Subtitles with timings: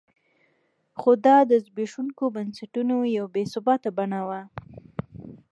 [0.99, 4.41] خو دا د زبېښونکو بنسټونو یوه بې ثباته بڼه وه.